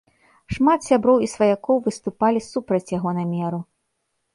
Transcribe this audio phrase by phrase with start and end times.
[0.55, 3.67] Шмат сяброў і сваякоў выступалі супраць яго намеру.